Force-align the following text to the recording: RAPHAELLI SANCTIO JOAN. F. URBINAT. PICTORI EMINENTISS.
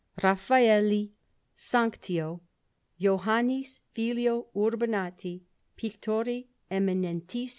RAPHAELLI 0.23 1.11
SANCTIO 1.53 2.41
JOAN. 2.99 3.51
F. 3.51 3.81
URBINAT. 3.95 5.41
PICTORI 5.75 6.47
EMINENTISS. 6.71 7.49